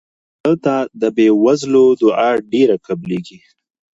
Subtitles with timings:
[0.41, 3.39] مړه ته د بې وزلو دعا ډېره قبلیږي